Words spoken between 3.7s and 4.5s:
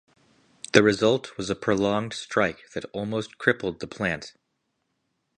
the plant.